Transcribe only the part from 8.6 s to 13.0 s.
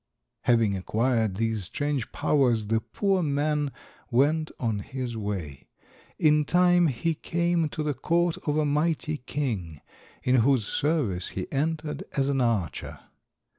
mighty king, in whose service he entered as an archer.